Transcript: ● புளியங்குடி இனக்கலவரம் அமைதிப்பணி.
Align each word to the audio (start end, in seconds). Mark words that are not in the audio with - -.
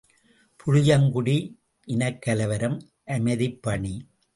● 0.01 0.59
புளியங்குடி 0.59 1.37
இனக்கலவரம் 1.87 2.77
அமைதிப்பணி. 3.07 3.95